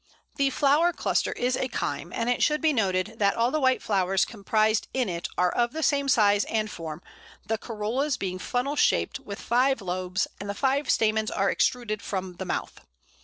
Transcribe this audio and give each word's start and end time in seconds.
The 0.37 0.49
flower 0.49 0.93
cluster 0.93 1.31
is 1.33 1.55
a 1.55 1.67
cyme, 1.69 2.11
and 2.11 2.27
it 2.27 2.41
should 2.41 2.59
be 2.59 2.73
noted 2.73 3.17
that 3.19 3.35
all 3.35 3.51
the 3.51 3.59
white 3.59 3.83
flowers 3.83 4.25
comprised 4.25 4.87
in 4.95 5.07
it 5.09 5.27
are 5.37 5.51
of 5.51 5.73
the 5.73 5.83
same 5.83 6.09
size 6.09 6.43
and 6.45 6.71
form, 6.71 7.03
the 7.45 7.59
corollas 7.59 8.17
being 8.17 8.39
funnel 8.39 8.75
shaped, 8.75 9.19
with 9.19 9.39
five 9.39 9.79
lobes, 9.79 10.27
and 10.39 10.49
the 10.49 10.55
five 10.55 10.89
stamens 10.89 11.29
are 11.29 11.51
extruded 11.51 12.01
from 12.01 12.37
the 12.37 12.45
mouth. 12.45 12.79